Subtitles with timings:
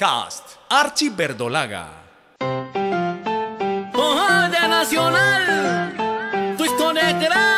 [0.00, 1.86] Podcast Archie Verdolaga.
[4.50, 5.92] de Nacional,
[6.56, 7.49] tu historia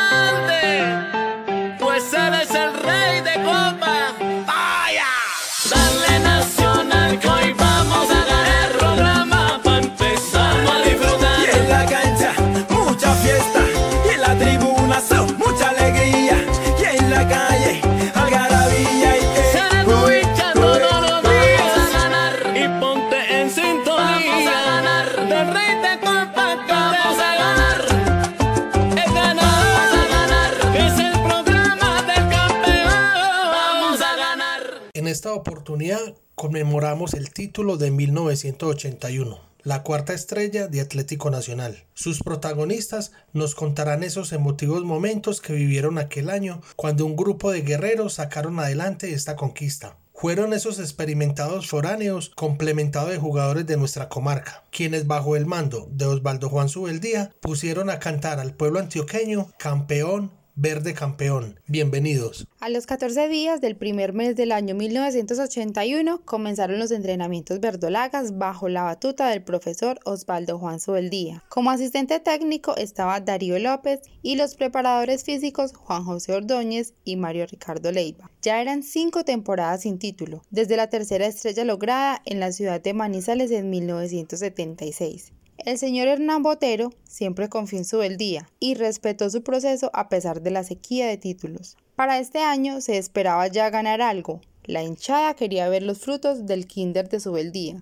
[36.72, 41.84] conmemoramos el título de 1981, la cuarta estrella de Atlético Nacional.
[41.92, 47.60] Sus protagonistas nos contarán esos emotivos momentos que vivieron aquel año cuando un grupo de
[47.60, 49.98] guerreros sacaron adelante esta conquista.
[50.14, 56.06] Fueron esos experimentados foráneos complementados de jugadores de nuestra comarca, quienes bajo el mando de
[56.06, 60.30] Osvaldo Juan Subeldía pusieron a cantar al pueblo antioqueño campeón,
[60.62, 61.58] verde campeón.
[61.66, 62.46] Bienvenidos.
[62.60, 68.68] A los 14 días del primer mes del año 1981 comenzaron los entrenamientos verdolagas bajo
[68.68, 71.42] la batuta del profesor Osvaldo Juan Subeldía.
[71.48, 77.46] Como asistente técnico estaba Darío López y los preparadores físicos Juan José Ordóñez y Mario
[77.46, 78.30] Ricardo Leiva.
[78.40, 82.94] Ya eran cinco temporadas sin título, desde la tercera estrella lograda en la ciudad de
[82.94, 85.32] Manizales en 1976.
[85.58, 90.50] El señor Hernán Botero siempre confió en Subeldía y respetó su proceso a pesar de
[90.50, 91.76] la sequía de títulos.
[91.94, 94.40] Para este año se esperaba ya ganar algo.
[94.64, 97.80] La hinchada quería ver los frutos del kinder de Subeldía.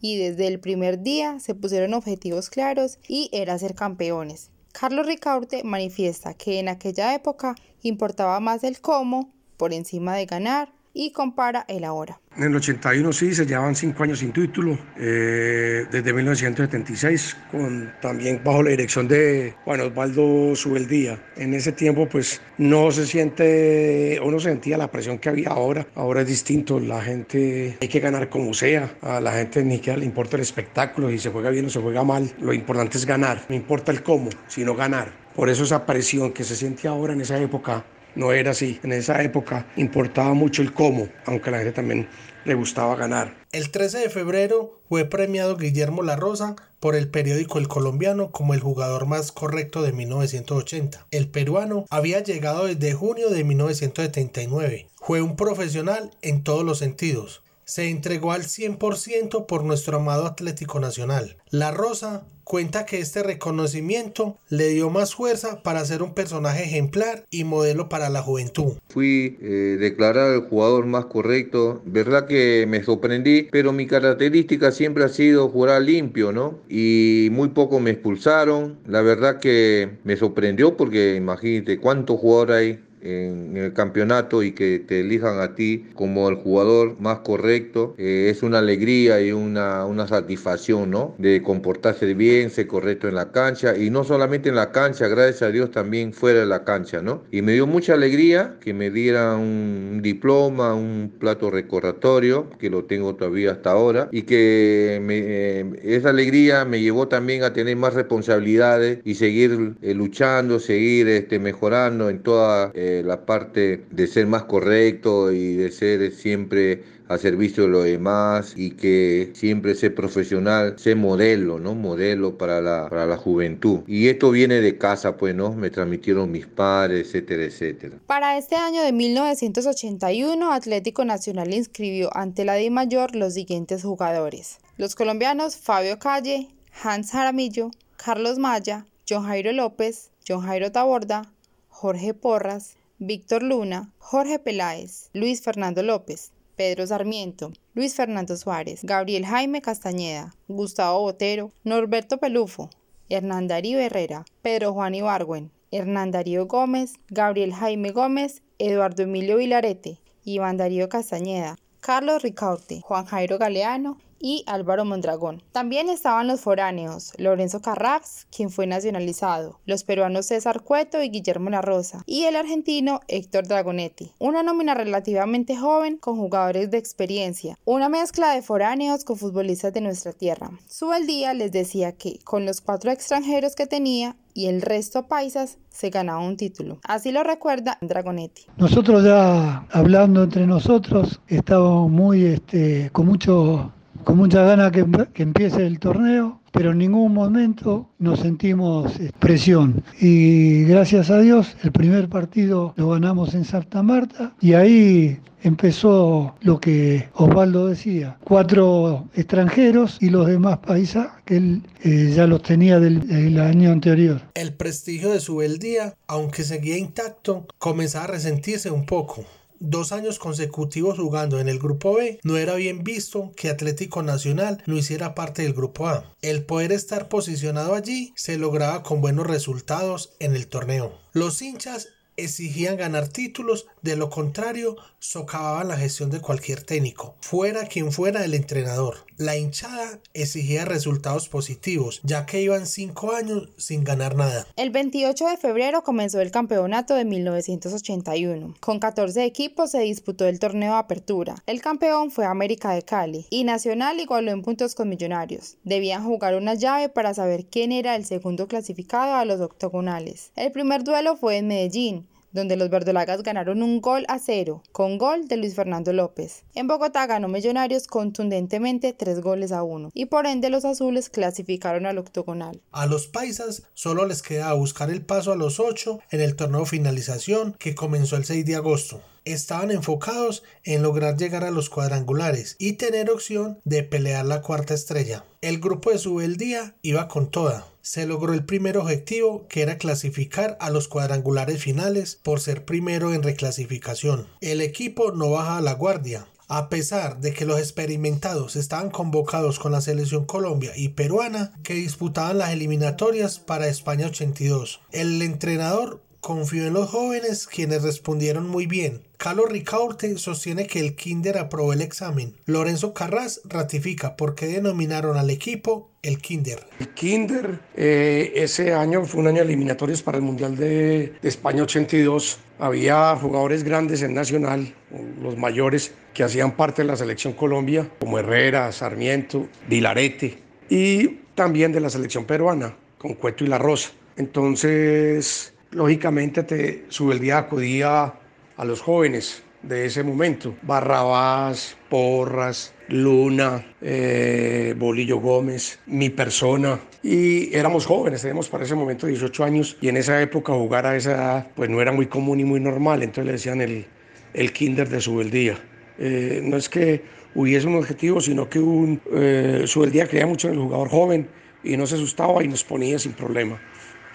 [0.00, 4.50] Y desde el primer día se pusieron objetivos claros y era ser campeones.
[4.72, 10.75] Carlos Ricaurte manifiesta que en aquella época importaba más el cómo por encima de ganar
[10.96, 12.18] y compara el ahora.
[12.36, 18.40] En el 81 sí, se llevaban cinco años sin título, eh, desde 1976, con, también
[18.42, 21.18] bajo la dirección de Juan Osvaldo Subeldía.
[21.36, 25.86] En ese tiempo pues no se siente, o no sentía la presión que había ahora,
[25.94, 29.98] ahora es distinto, la gente hay que ganar como sea, a la gente ni siquiera
[29.98, 33.04] le importa el espectáculo, si se juega bien o se juega mal, lo importante es
[33.04, 35.26] ganar, no importa el cómo, sino ganar.
[35.34, 37.84] Por eso esa presión que se siente ahora en esa época
[38.16, 38.80] no era así.
[38.82, 42.08] En esa época importaba mucho el cómo, aunque a la gente también
[42.44, 43.36] le gustaba ganar.
[43.52, 48.54] El 13 de febrero fue premiado Guillermo La Rosa por el periódico El Colombiano como
[48.54, 51.06] el jugador más correcto de 1980.
[51.10, 54.88] El peruano había llegado desde junio de 1979.
[54.96, 57.42] Fue un profesional en todos los sentidos.
[57.64, 61.36] Se entregó al 100% por nuestro amado Atlético Nacional.
[61.50, 67.24] La Rosa cuenta que este reconocimiento le dio más fuerza para ser un personaje ejemplar
[67.28, 68.74] y modelo para la juventud.
[68.88, 75.02] Fui eh, declarado el jugador más correcto, verdad que me sorprendí, pero mi característica siempre
[75.02, 76.60] ha sido jugar limpio, ¿no?
[76.68, 82.80] Y muy poco me expulsaron, la verdad que me sorprendió porque imagínate cuántos jugadores hay
[83.00, 88.28] en el campeonato y que te elijan a ti como el jugador más correcto, eh,
[88.30, 91.14] es una alegría y una, una satisfacción, ¿no?
[91.18, 95.42] De comportarse bien, ser correcto en la cancha y no solamente en la cancha, gracias
[95.42, 97.22] a Dios también fuera de la cancha, ¿no?
[97.30, 102.84] Y me dio mucha alegría que me dieran un diploma, un plato recordatorio, que lo
[102.84, 107.76] tengo todavía hasta ahora, y que me, eh, esa alegría me llevó también a tener
[107.76, 114.06] más responsabilidades y seguir eh, luchando, seguir este, mejorando en toda eh, la parte de
[114.06, 119.74] ser más correcto y de ser siempre a servicio de los demás y que siempre
[119.74, 121.74] ser profesional, ser modelo, ¿no?
[121.74, 123.80] Modelo para la, para la juventud.
[123.86, 125.52] Y esto viene de casa, pues, ¿no?
[125.52, 127.96] Me transmitieron mis padres, etcétera, etcétera.
[128.06, 134.58] Para este año de 1981, Atlético Nacional inscribió ante la Di Mayor los siguientes jugadores.
[134.76, 136.48] Los colombianos Fabio Calle,
[136.82, 141.22] Hans Jaramillo, Carlos Maya, John Jairo López, John Jairo Taborda,
[141.68, 149.26] Jorge Porras, Víctor Luna, Jorge Peláez, Luis Fernando López, Pedro Sarmiento, Luis Fernando Suárez, Gabriel
[149.26, 152.70] Jaime Castañeda, Gustavo Botero, Norberto Pelufo,
[153.10, 160.00] Hernán Darío Herrera, Pedro Juan Ibargüen, Hernán Darío Gómez, Gabriel Jaime Gómez, Eduardo Emilio Vilarete,
[160.24, 165.42] Iván Darío Castañeda, Carlos Ricaurte, Juan Jairo Galeano y Álvaro Mondragón.
[165.52, 171.50] También estaban los foráneos, Lorenzo Carrax, quien fue nacionalizado, los peruanos César Cueto y Guillermo
[171.50, 174.12] La Rosa, y el argentino Héctor Dragonetti.
[174.18, 179.80] Una nómina relativamente joven con jugadores de experiencia, una mezcla de foráneos con futbolistas de
[179.80, 180.50] nuestra tierra.
[180.68, 185.88] Subeldía les decía que, con los cuatro extranjeros que tenía, y el resto paisas se
[185.88, 186.78] ganaba un título.
[186.82, 188.42] Así lo recuerda Dragonetti.
[188.58, 193.72] Nosotros ya hablando entre nosotros estábamos muy este, con mucho
[194.06, 199.10] con mucha ganas que, que empiece el torneo, pero en ningún momento nos sentimos eh,
[199.18, 199.82] presión.
[200.00, 206.36] Y gracias a Dios, el primer partido lo ganamos en Santa Marta y ahí empezó
[206.40, 212.42] lo que Osvaldo decía, cuatro extranjeros y los demás países que él eh, ya los
[212.44, 214.22] tenía del, del, año anterior.
[214.34, 219.24] El prestigio de su beldía, aunque seguía intacto, comenzaba a resentirse un poco.
[219.58, 224.62] Dos años consecutivos jugando en el grupo B, no era bien visto que Atlético Nacional
[224.66, 226.12] no hiciera parte del grupo A.
[226.20, 230.92] El poder estar posicionado allí se lograba con buenos resultados en el torneo.
[231.12, 237.66] Los hinchas exigían ganar títulos, de lo contrario socavaban la gestión de cualquier técnico, fuera
[237.66, 239.06] quien fuera el entrenador.
[239.16, 244.46] La hinchada exigía resultados positivos, ya que iban cinco años sin ganar nada.
[244.56, 248.56] El 28 de febrero comenzó el campeonato de 1981.
[248.60, 251.36] Con 14 equipos se disputó el torneo de apertura.
[251.46, 255.56] El campeón fue América de Cali y Nacional igualó en puntos con Millonarios.
[255.64, 260.32] Debían jugar una llave para saber quién era el segundo clasificado a los octogonales.
[260.36, 264.98] El primer duelo fue en Medellín, donde los verdolagas ganaron un gol a cero, con
[264.98, 266.44] gol de Luis Fernando López.
[266.54, 271.86] En Bogotá ganó Millonarios contundentemente tres goles a uno, y por ende los azules clasificaron
[271.86, 272.60] al octogonal.
[272.72, 276.66] A los paisas solo les quedaba buscar el paso a los ocho en el torneo
[276.66, 282.56] finalización que comenzó el 6 de agosto estaban enfocados en lograr llegar a los cuadrangulares
[282.58, 285.24] y tener opción de pelear la cuarta estrella.
[285.42, 287.66] El grupo de Subeldía iba con toda.
[287.86, 293.14] Se logró el primer objetivo que era clasificar a los cuadrangulares finales por ser primero
[293.14, 294.26] en reclasificación.
[294.40, 296.26] El equipo no baja a la guardia.
[296.48, 301.74] A pesar de que los experimentados estaban convocados con la selección Colombia y peruana que
[301.74, 308.66] disputaban las eliminatorias para España 82, el entrenador confió en los jóvenes quienes respondieron muy
[308.66, 309.02] bien.
[309.16, 312.34] Carlos Ricaurte sostiene que el Kinder aprobó el examen.
[312.44, 316.66] Lorenzo Carras ratifica por qué denominaron al equipo el Kinder.
[316.78, 321.28] El Kinder eh, ese año fue un año de eliminatorios para el Mundial de, de
[321.28, 322.38] España 82.
[322.58, 324.74] Había jugadores grandes en Nacional,
[325.20, 331.72] los mayores, que hacían parte de la selección Colombia, como Herrera, Sarmiento, Vilarete, y también
[331.72, 333.90] de la selección peruana, con Cueto y La Rosa.
[334.16, 336.84] Entonces lógicamente te,
[337.20, 338.14] día acudía
[338.56, 340.54] a los jóvenes de ese momento.
[340.62, 346.80] Barrabás, Porras, Luna, eh, Bolillo Gómez, mi persona.
[347.02, 350.96] Y éramos jóvenes, teníamos para ese momento 18 años y en esa época jugar a
[350.96, 353.86] esa edad pues no era muy común y muy normal, entonces le decían el,
[354.34, 355.58] el kinder de Subeldía.
[355.98, 357.02] Eh, no es que
[357.34, 359.66] hubiese un objetivo, sino que un, eh,
[360.08, 361.28] creía mucho en el jugador joven
[361.62, 363.60] y no se asustaba y nos ponía sin problema.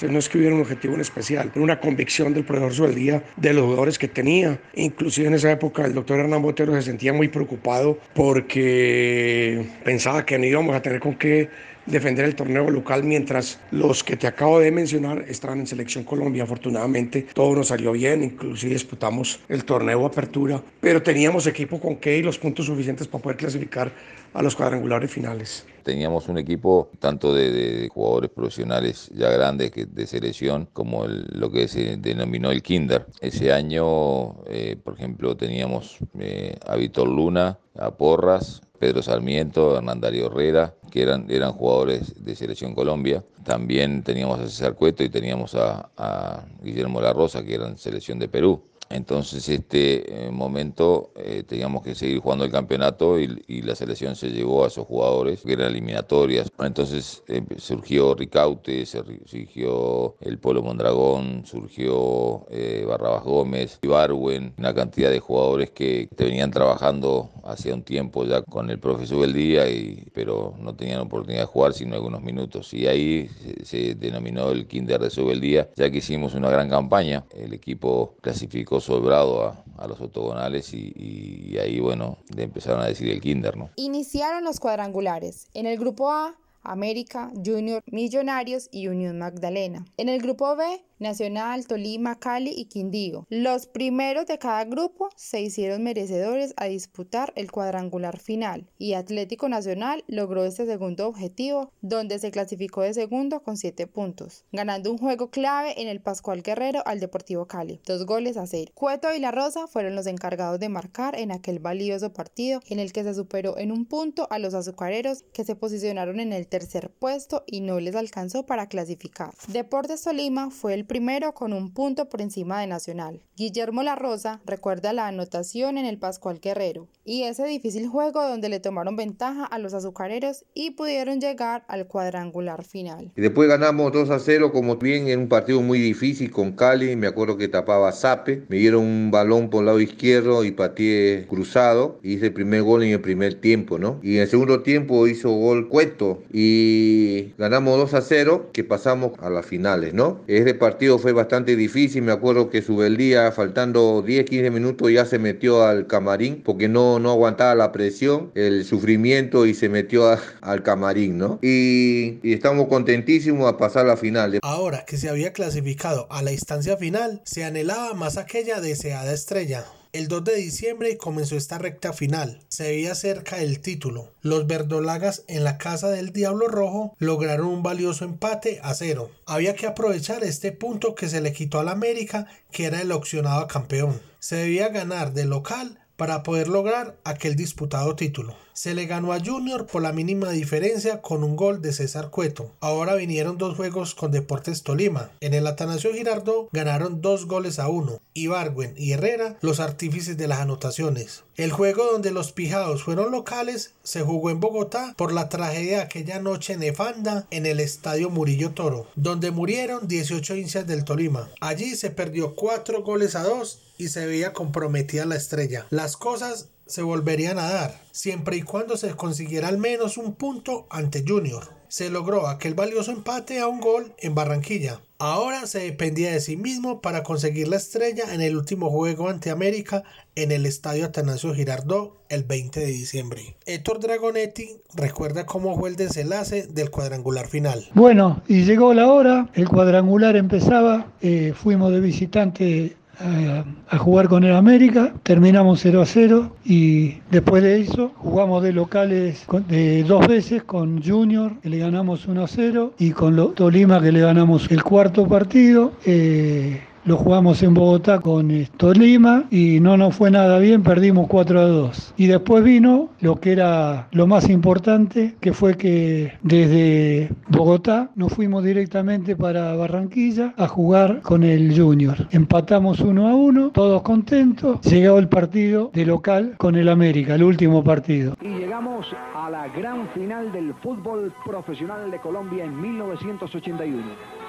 [0.10, 3.54] No es que hubiera un objetivo en especial, era una convicción del profesor Subeldía de
[3.54, 4.60] los jugadores que tenía.
[4.76, 10.38] Inclusive en esa época el doctor Hernán Botero se sentía muy preocupado porque pensaba que
[10.38, 11.50] no íbamos a tener con qué
[11.86, 16.44] defender el torneo local mientras los que te acabo de mencionar estaban en selección Colombia.
[16.44, 22.18] Afortunadamente todo nos salió bien, inclusive disputamos el torneo apertura, pero teníamos equipo con qué
[22.18, 23.92] y los puntos suficientes para poder clasificar
[24.34, 25.66] a los cuadrangulares finales.
[25.84, 31.68] Teníamos un equipo tanto de, jugadores profesionales ya grandes que de selección como lo que
[31.68, 33.08] se denominó el Kinder.
[33.20, 40.02] Ese año, eh, por ejemplo, teníamos eh, a Víctor Luna, a Porras, Pedro Sarmiento, Hernán
[40.02, 43.24] Darío Herrera, que eran, eran jugadores de Selección Colombia.
[43.44, 48.28] También teníamos a César Cueto y teníamos a, Guillermo La Rosa, que eran Selección de
[48.28, 48.71] Perú.
[48.90, 54.32] Entonces, este eh, momento eh, teníamos que seguir jugando el campeonato y, la selección se
[54.32, 56.52] llevó a esos jugadores que eran eliminatorias.
[56.60, 65.12] Entonces eh, surgió Ricaute, surgió el Polo Mondragón, surgió eh, Barrabás Gómez, Ibarwen, una cantidad
[65.12, 69.70] de jugadores que te venían trabajando hacía un tiempo ya con el profesor del día,
[69.70, 72.74] y, pero no tenían oportunidad de jugar sino algunos minutos.
[72.74, 77.24] Y ahí se, se denominó el Kinder de Subeldía, ya que hicimos una gran campaña.
[77.32, 82.88] El equipo clasificó sobrado a, a los octogonales y, y, ahí, bueno, le empezaron a
[82.88, 83.70] decir el kinder, ¿no?
[83.76, 85.48] Iniciaron los cuadrangulares.
[85.54, 89.86] En el grupo A, América, Junior, Millonarios y Unión Magdalena.
[89.98, 93.26] En el grupo B, Nacional, Tolima, Cali y Quindío.
[93.30, 99.50] Los primeros de cada grupo se hicieron merecedores a disputar el cuadrangular final y Atlético
[99.50, 104.98] Nacional logró este segundo objetivo donde se clasificó de segundo con 7 puntos, ganando un
[104.98, 108.72] juego clave en el Pascual Guerrero al Deportivo Cali, dos goles a cero.
[108.76, 112.94] Cueto y La Rosa fueron los encargados de marcar en aquel valioso partido en el
[112.94, 116.92] que se superó en un punto a los azucareros que se posicionaron en el tercer
[116.92, 119.34] puesto y no les alcanzó para clasificar.
[119.48, 123.22] Deportes Tolima fue el primero con un punto por encima de Nacional.
[123.38, 128.50] Guillermo La Rosa recuerda la anotación en el Pascual Guerrero y ese difícil juego donde
[128.50, 133.10] le tomaron ventaja a los azucareros y pudieron llegar al cuadrangular final.
[133.16, 136.98] Y después ganamos 2 a 0, como bien en un partido muy difícil con Cali.
[136.98, 141.26] Me acuerdo que tapaba Zape, me dieron un balón por el lado izquierdo y pateé
[141.26, 142.00] cruzado.
[142.04, 144.02] Hice el primer gol en el primer tiempo, ¿no?
[144.04, 149.14] Y en el segundo tiempo hizo gol Cueto y ganamos 2 a 0, que pasamos
[149.20, 150.20] a las finales, ¿no?
[150.28, 152.02] Este partido fue bastante difícil.
[152.02, 157.00] Me acuerdo que Subeldía, faltando 10, 15 minutos, ya se metió al camarín porque no,
[157.00, 161.40] no aguantaba la presión, el sufrimiento y se metió al camarín, ¿no?
[161.42, 164.40] Y, y estamos contentísimos a pasar la final.
[164.42, 169.66] Ahora que se había clasificado a la instancia final, se anhelaba más aquella deseada estrella.
[169.94, 172.40] El 2 de diciembre comenzó esta recta final.
[172.48, 174.14] Se veía cerca el título.
[174.22, 179.12] Los verdolagas en la casa del Diablo Rojo lograron un valioso empate a cero.
[179.26, 183.46] Había que aprovechar este punto que se le quitó al América, que era el opcionado
[183.48, 184.02] campeón.
[184.20, 188.38] Se debía ganar de local para poder lograr aquel disputado título.
[188.54, 192.52] Se le ganó a Junior por la mínima diferencia con un gol de César Cueto.
[192.60, 195.12] Ahora vinieron dos juegos con Deportes Tolima.
[195.22, 198.02] En el Atanasio Girardot ganaron dos goles a uno.
[198.14, 201.24] Ibargüen y Herrera los artífices de las anotaciones.
[201.38, 205.84] El juego donde los pijados fueron locales se jugó en Bogotá por la tragedia de
[205.84, 211.30] aquella noche nefanda en el estadio Murillo Toro, donde murieron 18 hinchas del Tolima.
[211.40, 215.66] Allí se perdió 4 goles a 2 y se veía comprometida la estrella.
[215.70, 220.68] Las cosas se volverían a dar, siempre y cuando se consiguiera al menos un punto
[220.70, 221.44] ante Junior.
[221.68, 224.82] Se logró aquel valioso empate a un gol en Barranquilla.
[224.98, 229.32] Ahora se dependía de sí mismo para conseguir la estrella en el último juego ante
[229.32, 229.84] América
[230.16, 233.36] en el estadio Atanasio Girardot el 20 de diciembre.
[233.46, 237.70] Héctor Dragonetti recuerda cómo fue el desenlace del cuadrangular final.
[237.74, 244.24] Bueno, y llegó la hora, el cuadrangular empezaba, eh, fuimos de visitante a, jugar con
[244.24, 249.84] el América, terminamos 0 a 0 y después de eso jugamos de locales con- de
[249.84, 254.02] dos veces con Junior, que le ganamos 1 a 0, y con Tolima, que le
[254.02, 255.74] ganamos el cuarto partido.
[255.86, 261.40] eh, lo jugamos en Bogotá con Tolima y no nos fue nada bien, perdimos 4
[261.40, 261.94] a 2.
[261.98, 268.14] Y después vino lo que era lo más importante, que fue que desde Bogotá nos
[268.14, 272.08] fuimos directamente para Barranquilla a jugar con el Junior.
[272.12, 274.62] Empatamos 1 a 1, todos contentos.
[274.62, 278.16] Llegó el partido de local con el América, el último partido.
[278.22, 284.21] Y llegamos a la gran final del fútbol profesional de Colombia en 1981.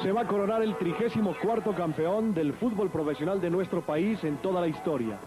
[0.00, 4.60] Se va a coronar el 34 campeón del fútbol profesional de nuestro país en toda
[4.60, 5.18] la historia.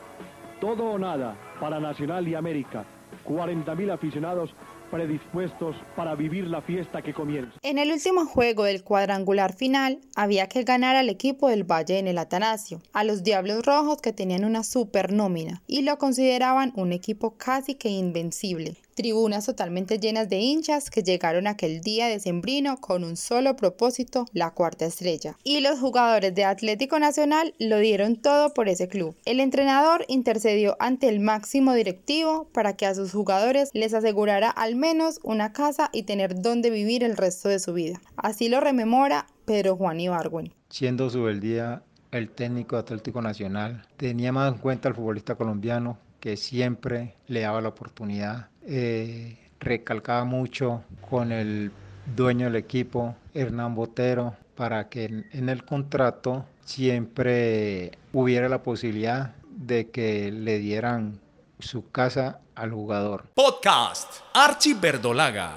[0.60, 2.84] Todo o nada para Nacional y América.
[3.26, 4.54] 40.000 aficionados
[4.92, 7.58] predispuestos para vivir la fiesta que comienza.
[7.62, 12.08] En el último juego del cuadrangular final, había que ganar al equipo del Valle en
[12.08, 16.92] el Atanasio, a los Diablos Rojos que tenían una super nómina y lo consideraban un
[16.92, 18.78] equipo casi que invencible.
[18.96, 24.26] Tribunas totalmente llenas de hinchas que llegaron aquel día de sembrino con un solo propósito,
[24.32, 25.36] la cuarta estrella.
[25.44, 29.14] Y los jugadores de Atlético Nacional lo dieron todo por ese club.
[29.26, 34.78] El entrenador intercedió ante el máximo directivo para que a sus jugadores les asegurara al
[34.78, 38.00] menos una casa y tener donde vivir el resto de su vida.
[38.16, 40.54] Así lo rememora Pedro Juan Ibargüen.
[40.70, 46.38] Siendo Subeldía el técnico de Atlético Nacional, tenía más en cuenta al futbolista colombiano que
[46.38, 48.50] siempre le daba la oportunidad.
[48.68, 51.72] Eh, recalcaba mucho con el
[52.16, 59.36] dueño del equipo, Hernán Botero, para que en, en el contrato siempre hubiera la posibilidad
[59.50, 61.20] de que le dieran
[61.60, 63.26] su casa al jugador.
[63.36, 65.52] Podcast Archie Verdolaga.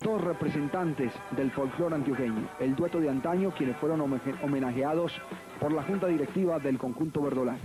[0.00, 5.12] Dos representantes del folclore antioqueño, el dueto de antaño, quienes fueron homenaje- homenajeados
[5.60, 7.58] por la junta directiva del conjunto verdolaga.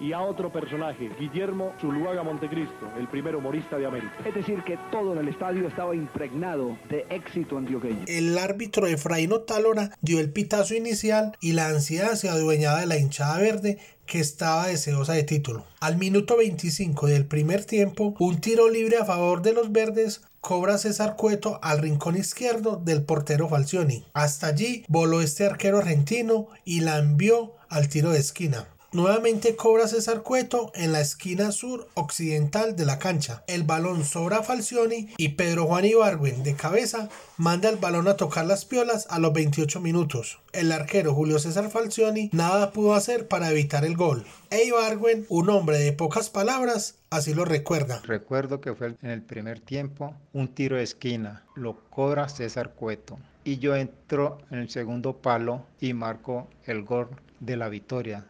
[0.00, 4.12] Y a otro personaje, Guillermo Zuluaga Montecristo, el primer humorista de América.
[4.24, 8.04] Es decir, que todo en el estadio estaba impregnado de éxito antioqueño.
[8.06, 12.98] El árbitro Efraín Otálora dio el pitazo inicial y la ansiedad se adueñaba de la
[12.98, 15.64] hinchada verde que estaba deseosa de título.
[15.80, 20.76] Al minuto 25 del primer tiempo, un tiro libre a favor de los verdes cobra
[20.76, 24.04] César Cueto al rincón izquierdo del portero Falcioni.
[24.12, 28.68] Hasta allí voló este arquero argentino y la envió al tiro de esquina.
[28.94, 33.42] Nuevamente cobra César Cueto en la esquina sur occidental de la cancha.
[33.48, 38.46] El balón sobra Falcioni y Pedro Juan Ibargüen de cabeza manda el balón a tocar
[38.46, 40.38] las piolas a los 28 minutos.
[40.52, 44.24] El arquero Julio César Falcioni nada pudo hacer para evitar el gol.
[44.50, 48.00] E Ibargüen, un hombre de pocas palabras, así lo recuerda.
[48.04, 53.18] Recuerdo que fue en el primer tiempo un tiro de esquina, lo cobra César Cueto.
[53.42, 57.08] y yo entro en el segundo palo y marco el gol
[57.40, 58.24] de la victoria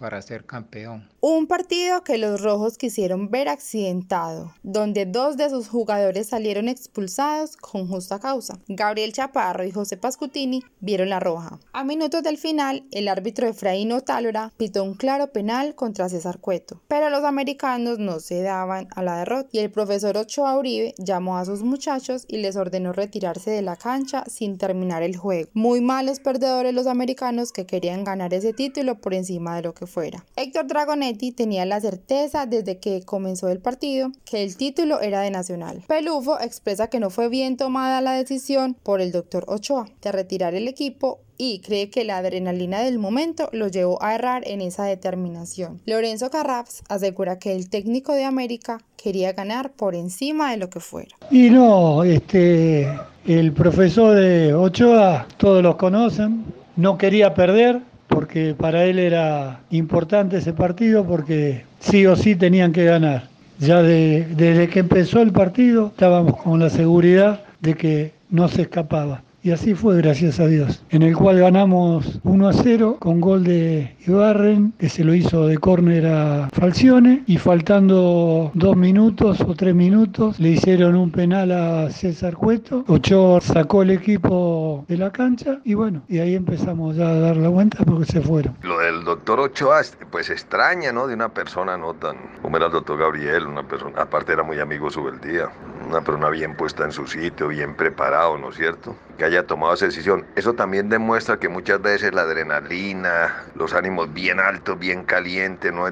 [0.00, 1.06] para ser campeón.
[1.20, 7.58] Un partido que los rojos quisieron ver accidentado, donde dos de sus jugadores salieron expulsados
[7.58, 8.58] con justa causa.
[8.66, 11.60] Gabriel Chaparro y José Pascutini vieron la roja.
[11.74, 16.80] A minutos del final, el árbitro Efraín Otálora pitó un claro penal contra César Cueto,
[16.88, 21.36] pero los americanos no se daban a la derrota y el profesor Ochoa Uribe llamó
[21.36, 25.50] a sus muchachos y les ordenó retirarse de la cancha sin terminar el juego.
[25.52, 29.89] Muy malos perdedores los americanos que querían ganar ese título por encima de lo que
[29.90, 30.24] fuera.
[30.36, 35.30] Héctor Dragonetti tenía la certeza desde que comenzó el partido que el título era de
[35.30, 35.82] Nacional.
[35.86, 40.54] Pelufo expresa que no fue bien tomada la decisión por el doctor Ochoa de retirar
[40.54, 44.84] el equipo y cree que la adrenalina del momento lo llevó a errar en esa
[44.84, 45.80] determinación.
[45.86, 50.80] Lorenzo Carraps asegura que el técnico de América quería ganar por encima de lo que
[50.80, 51.16] fuera.
[51.30, 52.86] Y no, este,
[53.26, 56.44] el profesor de Ochoa, todos los conocen,
[56.76, 57.80] no quería perder,
[58.10, 63.28] porque para él era importante ese partido porque sí o sí tenían que ganar.
[63.58, 69.22] Ya desde que empezó el partido estábamos con la seguridad de que no se escapaba.
[69.42, 70.84] Y así fue, gracias a Dios.
[70.90, 75.46] En el cual ganamos 1 a 0 con gol de Ibarren, que se lo hizo
[75.46, 77.22] de córner a Falcione.
[77.26, 82.84] Y faltando dos minutos o tres minutos, le hicieron un penal a César Cueto.
[82.86, 87.36] Ochoa sacó el equipo de la cancha y bueno, y ahí empezamos ya a dar
[87.38, 88.54] la vuelta porque se fueron.
[88.62, 89.80] Lo del doctor Ochoa,
[90.10, 91.06] pues extraña, ¿no?
[91.06, 94.58] De una persona no tan como era el doctor Gabriel, una persona, aparte era muy
[94.58, 95.48] amigo su el día,
[95.88, 98.96] una persona bien puesta en su sitio, bien preparado, ¿no es cierto?
[99.20, 100.24] Que haya tomado esa decisión.
[100.34, 105.84] Eso también demuestra que muchas veces la adrenalina, los ánimos bien altos, bien calientes, ¿no?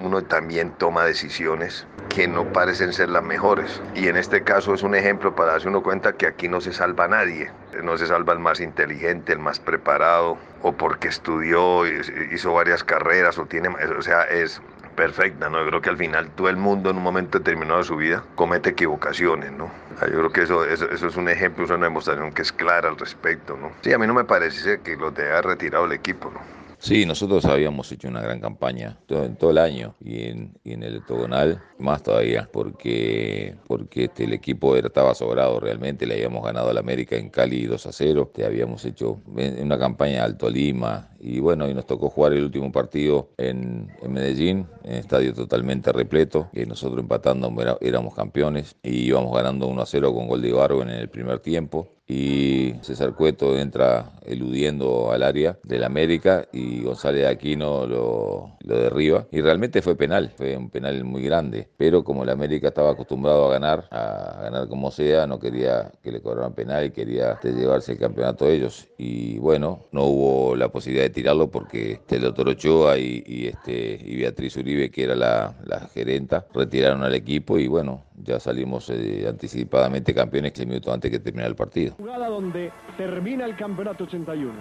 [0.00, 3.80] uno también toma decisiones que no parecen ser las mejores.
[3.94, 6.72] Y en este caso es un ejemplo para darse uno cuenta que aquí no se
[6.72, 7.52] salva nadie.
[7.84, 13.38] No se salva el más inteligente, el más preparado, o porque estudió, hizo varias carreras,
[13.38, 14.60] o tiene, o sea, es
[14.92, 15.58] perfecta, ¿no?
[15.60, 18.24] Yo creo que al final todo el mundo en un momento determinado de su vida
[18.34, 19.70] comete equivocaciones, ¿no?
[20.00, 22.98] Yo creo que eso, eso, es un ejemplo, es una demostración que es clara al
[22.98, 23.72] respecto, ¿no?
[23.82, 26.61] Sí, a mí no me parece que lo te haya retirado el equipo, ¿no?
[26.82, 30.96] Sí, nosotros habíamos hecho una gran campaña todo, en todo el año y en, el
[30.96, 36.78] octogonal más todavía, porque, porque este, el equipo estaba sobrado realmente, le habíamos ganado al
[36.78, 41.68] América en Cali 2 a 0, te habíamos hecho una campaña Alto Lima y bueno,
[41.70, 46.66] y nos tocó jugar el último partido en, en Medellín, en estadio totalmente repleto, que
[46.66, 50.90] nosotros empatando éramos campeones y íbamos ganando 1 a 0 con gol de Ibargo en
[50.90, 57.86] el primer tiempo y César Cueto entra eludiendo al área del América y González Aquino
[57.86, 59.26] lo, derriba.
[59.30, 63.46] Y realmente fue penal, fue un penal muy grande, pero como el América estaba acostumbrado
[63.46, 67.92] a ganar, a ganar como sea, no quería que le cobraran penal y quería llevarse
[67.92, 68.88] el campeonato a ellos.
[68.98, 74.56] Y bueno, no hubo la posibilidad de tirarlo porque doctor Ochoa y, este, y Beatriz
[74.56, 75.54] Uribe, que era la,
[75.94, 81.18] gerenta, retiraron al equipo y bueno, ya salimos eh, anticipadamente campeones 15 minutos antes que
[81.18, 81.96] terminara el partido.
[82.02, 84.52] Jugada donde termina el campeonato 81.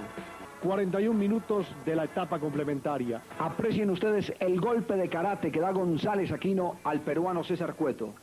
[0.61, 3.19] 41 minutos de la etapa complementaria.
[3.39, 8.13] Aprecien ustedes el golpe de karate que da González Aquino al peruano César Cueto.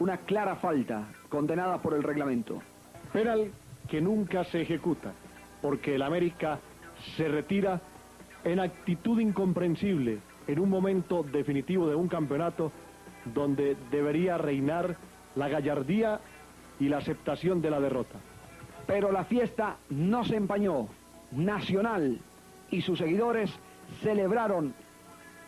[0.00, 2.60] Una clara falta, condenada por el reglamento.
[3.14, 3.50] Penal
[3.88, 5.10] que nunca se ejecuta,
[5.62, 6.58] porque el América
[7.16, 7.80] se retira
[8.44, 12.72] en actitud incomprensible, en un momento definitivo de un campeonato
[13.24, 14.96] donde debería reinar
[15.34, 16.20] la gallardía
[16.80, 18.18] y la aceptación de la derrota.
[18.86, 20.88] Pero la fiesta no se empañó.
[21.30, 22.20] Nacional
[22.70, 23.50] y sus seguidores
[24.02, 24.74] celebraron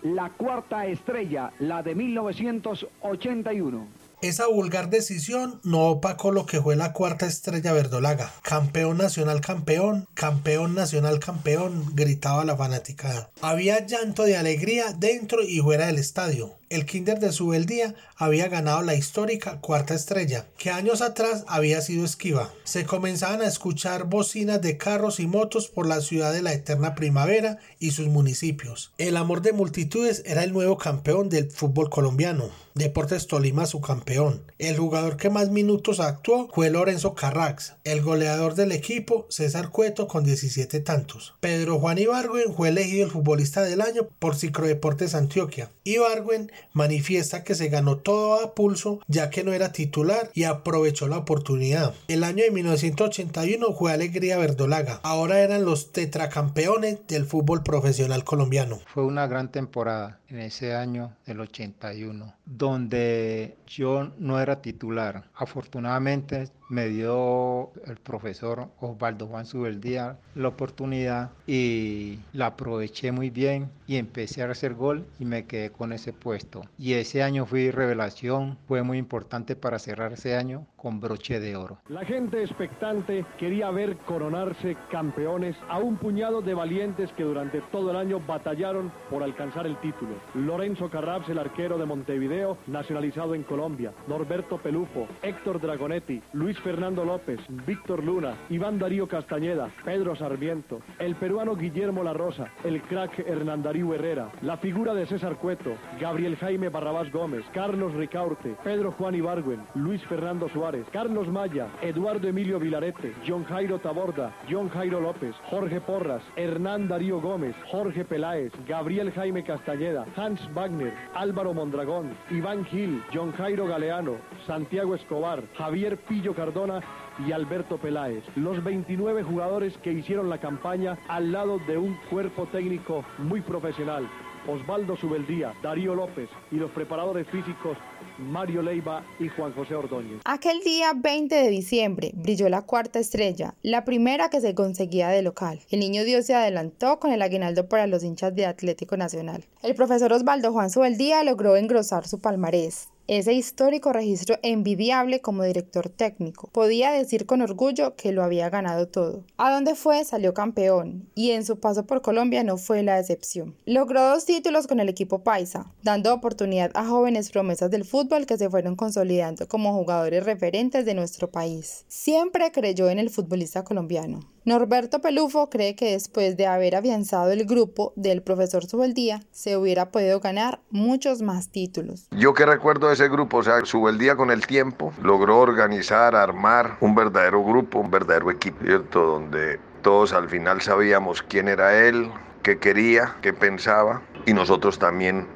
[0.03, 3.87] la cuarta estrella, la de 1981.
[4.23, 8.31] Esa vulgar decisión no opacó lo que fue la cuarta estrella verdolaga.
[8.43, 13.31] Campeón nacional campeón, campeón nacional campeón, gritaba la fanaticada.
[13.41, 18.83] Había llanto de alegría dentro y fuera del estadio el Kinder de Subeldía había ganado
[18.83, 22.53] la histórica cuarta estrella, que años atrás había sido esquiva.
[22.63, 26.95] Se comenzaban a escuchar bocinas de carros y motos por la ciudad de la eterna
[26.95, 28.93] primavera y sus municipios.
[28.99, 32.51] El amor de multitudes era el nuevo campeón del fútbol colombiano.
[32.75, 34.45] Deportes Tolima su campeón.
[34.59, 37.75] El jugador que más minutos actuó fue Lorenzo Carrax.
[37.83, 41.35] El goleador del equipo, César Cueto, con 17 tantos.
[41.41, 45.73] Pedro Juan Ibargüen fue elegido el futbolista del año por Cicrodeportes Antioquia.
[45.83, 51.09] Ibargüen manifiesta que se ganó todo a pulso ya que no era titular y aprovechó
[51.09, 51.95] la oportunidad.
[52.09, 55.01] El año de 1981 fue Alegría Verdolaga.
[55.03, 58.79] Ahora eran los tetracampeones del fútbol profesional colombiano.
[58.87, 65.25] Fue una gran temporada en ese año del 81, donde yo no era titular.
[65.35, 73.71] Afortunadamente me dio el profesor Osvaldo Juan Subeldía la oportunidad y la aproveché muy bien
[73.87, 76.63] y empecé a hacer gol y me quedé con ese puesto.
[76.79, 81.57] Y ese año fui revelación, fue muy importante para cerrar ese año con broche de
[81.57, 81.79] oro.
[81.89, 87.91] La gente expectante quería ver coronarse campeones a un puñado de valientes que durante todo
[87.91, 90.15] el año batallaron por alcanzar el título.
[90.35, 93.93] Lorenzo Carraps, el arquero de Montevideo, nacionalizado en Colombia.
[94.09, 101.15] Norberto Pelufo, Héctor Dragonetti, Luis Fernando López, Víctor Luna, Iván Darío Castañeda, Pedro Sarmiento, el
[101.17, 106.37] peruano Guillermo La Rosa, el crack Hernán Darío Herrera, la figura de César Cueto, Gabriel
[106.37, 112.61] Jaime Barrabás Gómez, Carlos Ricaurte, Pedro Juan Ibargüen, Luis Fernando Suárez, Carlos Maya, Eduardo Emilio
[112.61, 119.11] Vilarete, John Jairo Taborda, John Jairo López, Jorge Porras, Hernán Darío Gómez, Jorge Peláez, Gabriel
[119.13, 126.35] Jaime Castañeda, Hans Wagner, Álvaro Mondragón, Iván Gil, John Jairo Galeano, Santiago Escobar, Javier Pillo
[126.35, 126.81] Cardona
[127.27, 132.47] y Alberto Peláez, los 29 jugadores que hicieron la campaña al lado de un cuerpo
[132.47, 134.09] técnico muy profesional.
[134.47, 137.77] Osvaldo Subeldía, Darío López y los preparadores físicos
[138.19, 140.21] Mario Leiva y Juan José Ordóñez.
[140.25, 145.23] Aquel día 20 de diciembre brilló la cuarta estrella, la primera que se conseguía de
[145.23, 145.61] local.
[145.71, 149.45] El niño Dios se adelantó con el aguinaldo para los hinchas de Atlético Nacional.
[149.63, 155.89] El profesor Osvaldo Juan Subeldía logró engrosar su palmarés ese histórico registro envidiable como director
[155.89, 156.49] técnico.
[156.53, 159.25] Podía decir con orgullo que lo había ganado todo.
[159.37, 163.57] A donde fue salió campeón y en su paso por Colombia no fue la excepción.
[163.67, 168.39] Logró dos títulos con el equipo Paisa, dando oportunidad a jóvenes promesas del fútbol que
[168.39, 171.85] se fueron consolidando como jugadores referentes de nuestro país.
[171.89, 174.21] Siempre creyó en el futbolista colombiano.
[174.51, 179.93] Norberto Pelufo cree que después de haber afianzado el grupo del profesor Subeldía, se hubiera
[179.93, 182.09] podido ganar muchos más títulos.
[182.11, 186.79] Yo que recuerdo de ese grupo, o sea, Subeldía con el tiempo logró organizar, armar
[186.81, 189.07] un verdadero grupo, un verdadero equipo, ¿cierto?
[189.07, 192.11] Donde todos al final sabíamos quién era él,
[192.43, 195.29] qué quería, qué pensaba y nosotros también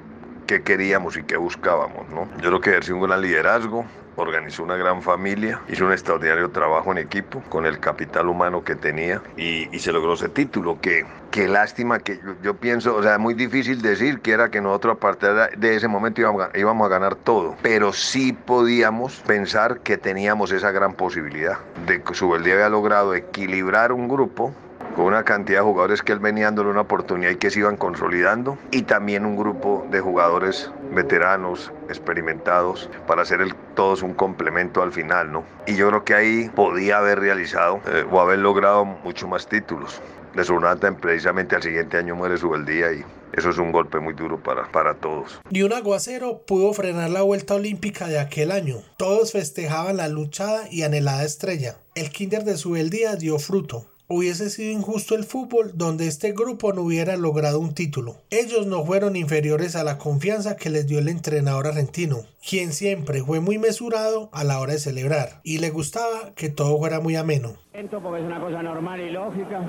[0.49, 2.29] qué queríamos y qué buscábamos, ¿no?
[2.39, 3.85] Yo creo que ejerció un gran liderazgo,
[4.17, 8.75] organizó una gran familia, hizo un extraordinario trabajo en equipo con el capital humano que
[8.75, 10.79] tenía y, se logró ese título.
[10.81, 14.97] Que, qué lástima que yo, pienso, o sea, muy difícil decir que era que nosotros
[14.97, 19.99] a partir de ese momento íbamos, íbamos a ganar todo, pero sí podíamos pensar que
[19.99, 24.55] teníamos esa gran posibilidad de que Subeldía había logrado equilibrar un grupo
[24.95, 27.77] con una cantidad de jugadores que él venía dándole una oportunidad y que se iban
[27.77, 34.93] consolidando, y también un grupo de jugadores veteranos, experimentados, para hacer todos un complemento al
[34.93, 35.45] final, ¿no?
[35.67, 40.01] Y yo creo que ahí podía haber realizado eh, o haber logrado mucho más títulos.
[40.35, 43.05] De Sonata, precisamente al siguiente año muere Subeldía y
[43.37, 45.41] eso es un golpe muy duro para, para todos.
[45.51, 48.77] Ni un aguacero pudo frenar la vuelta olímpica de aquel año.
[48.97, 51.77] Todos festejaban la luchada y anhelada estrella.
[51.95, 53.87] El kinder de Subeldía dio fruto.
[54.07, 58.17] Hubiese sido injusto el fútbol donde este grupo no hubiera logrado un título.
[58.29, 63.23] Ellos no fueron inferiores a la confianza que les dio el entrenador argentino, quien siempre
[63.23, 67.17] fue muy mesurado a la hora de celebrar y le gustaba que todo fuera muy
[67.17, 67.55] ameno.
[67.73, 69.63] Porque es una cosa normal y lógica.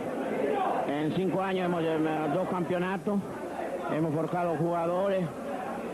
[0.90, 3.22] En cinco años hemos llevado dos campeonatos,
[3.96, 5.26] hemos forjado jugadores.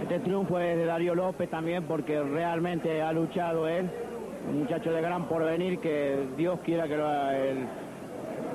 [0.01, 3.87] Este triunfo es de Darío López también porque realmente ha luchado él,
[4.49, 7.67] un muchacho de gran porvenir que Dios quiera que lo él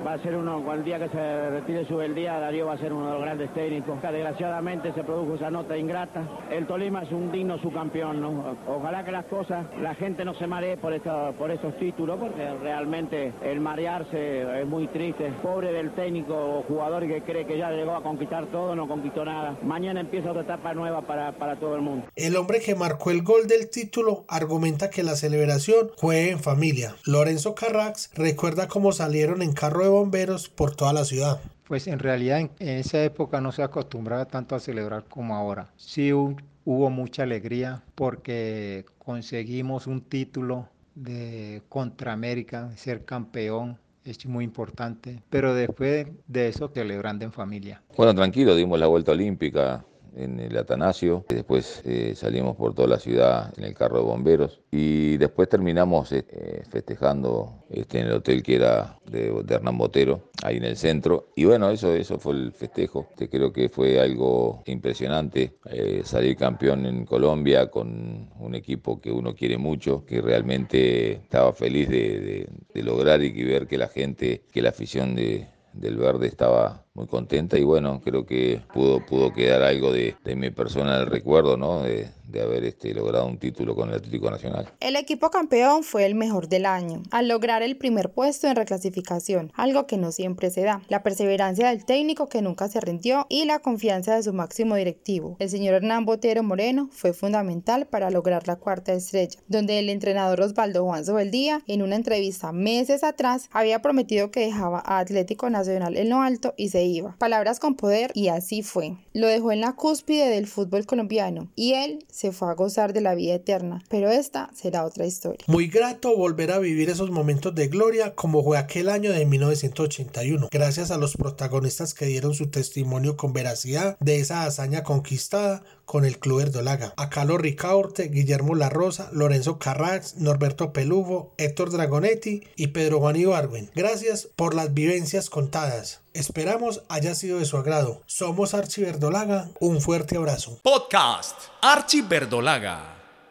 [0.07, 2.77] va a ser uno, el día que se retire su el día, Darío va a
[2.77, 4.01] ser uno de los grandes técnicos.
[4.01, 6.25] Desgraciadamente se produjo esa nota ingrata.
[6.49, 8.57] El Tolima es un digno subcampeón, ¿no?
[8.67, 12.47] Ojalá que las cosas, la gente no se maree por, esta, por estos títulos, porque
[12.61, 15.29] realmente el marearse es muy triste.
[15.43, 19.25] Pobre del técnico o jugador que cree que ya llegó a conquistar todo, no conquistó
[19.25, 19.57] nada.
[19.61, 22.05] Mañana empieza otra etapa nueva para, para todo el mundo.
[22.15, 26.95] El hombre que marcó el gol del título argumenta que la celebración fue en familia.
[27.05, 31.39] Lorenzo Carrax recuerda cómo salieron en carro de bomberos por toda la ciudad.
[31.67, 35.69] Pues en realidad en, en esa época no se acostumbraba tanto a celebrar como ahora.
[35.75, 44.45] Sí hubo mucha alegría porque conseguimos un título de contra América, ser campeón es muy
[44.45, 47.81] importante, pero después de eso celebrando en familia.
[47.95, 49.83] Bueno, tranquilo, dimos la vuelta olímpica
[50.17, 54.61] en el Atanasio, después eh, salimos por toda la ciudad en el carro de bomberos
[54.71, 60.57] y después terminamos eh, festejando este, en el hotel que era de, Hernán Botero, ahí
[60.57, 61.29] en el centro.
[61.35, 63.07] Y bueno, eso, eso fue el festejo.
[63.15, 69.11] Te creo que fue algo impresionante eh, salir campeón en Colombia con un equipo que
[69.11, 73.87] uno quiere mucho, que realmente estaba feliz de, de, de lograr y ver que la
[73.87, 79.05] gente, que la afición de, del verde estaba muy contenta y bueno, creo que pudo,
[79.05, 81.83] pudo quedar algo de, de mi persona el recuerdo, ¿no?
[81.83, 84.67] De, de haber este, logrado un título con el Atlético Nacional.
[84.79, 89.51] El equipo campeón fue el mejor del año, al lograr el primer puesto en reclasificación,
[89.55, 90.81] algo que no siempre se da.
[90.89, 95.37] La perseverancia del técnico que nunca se rindió y la confianza de su máximo directivo,
[95.39, 100.41] el señor Hernán Botero Moreno, fue fundamental para lograr la cuarta estrella, donde el entrenador
[100.41, 105.95] Osvaldo Juan Sobeldía, en una entrevista meses atrás, había prometido que dejaba a Atlético Nacional
[105.95, 107.15] en lo alto y se iba.
[107.17, 108.97] Palabras con poder y así fue.
[109.13, 113.01] Lo dejó en la cúspide del fútbol colombiano y él se fue a gozar de
[113.01, 115.45] la vida eterna, pero esta será otra historia.
[115.47, 120.49] Muy grato volver a vivir esos momentos de gloria como fue aquel año de 1981,
[120.51, 126.03] gracias a los protagonistas que dieron su testimonio con veracidad de esa hazaña conquistada con
[126.03, 126.93] el Club Erdolaga.
[126.97, 133.15] A Carlos Ricaurte, Guillermo La Rosa, Lorenzo Carrax, Norberto Peluvo, Héctor Dragonetti y Pedro Juan
[133.15, 133.71] Ibarwen.
[133.73, 136.01] Gracias por las vivencias contadas.
[136.17, 138.01] Esperamos haya sido de su agrado.
[138.07, 139.49] Somos Archie Verdolaga.
[139.59, 140.57] Un fuerte abrazo.
[140.63, 142.96] Podcast Archie Verdolaga.